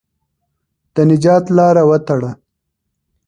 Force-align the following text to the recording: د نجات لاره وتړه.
د 0.93 0.95
نجات 1.11 1.45
لاره 1.57 1.83
وتړه. 1.89 2.31